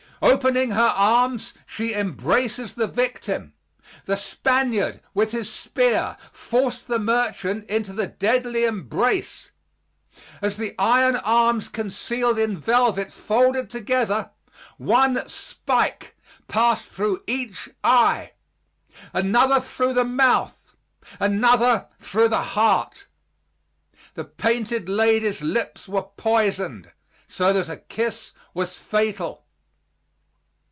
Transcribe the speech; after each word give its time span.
Opening 0.23 0.69
her 0.71 0.93
arms, 0.95 1.51
she 1.65 1.95
embraces 1.95 2.75
the 2.75 2.85
victim. 2.85 3.53
The 4.05 4.15
Spaniard, 4.17 4.99
with 5.15 5.31
his 5.31 5.51
spear, 5.51 6.15
forced 6.31 6.85
the 6.85 6.99
merchant 6.99 7.67
into 7.67 7.91
the 7.91 8.05
deadly 8.05 8.65
embrace. 8.65 9.49
As 10.39 10.57
the 10.57 10.75
iron 10.77 11.15
arms 11.15 11.69
concealed 11.69 12.37
in 12.37 12.59
velvet 12.59 13.11
folded 13.11 13.71
together, 13.71 14.29
one 14.77 15.27
spike 15.27 16.15
passed 16.47 16.85
through 16.91 17.23
each 17.25 17.67
eye, 17.83 18.33
another 19.13 19.59
through 19.59 19.95
the 19.95 20.05
mouth, 20.05 20.75
another 21.19 21.87
through 21.99 22.27
the 22.27 22.43
heart. 22.43 23.07
The 24.13 24.25
Painted 24.25 24.87
Lady's 24.87 25.41
lips 25.41 25.87
were 25.87 26.03
poisoned, 26.15 26.91
so 27.27 27.51
that 27.53 27.69
a 27.69 27.77
kiss 27.77 28.33
was 28.53 28.75
fatal. 28.75 29.47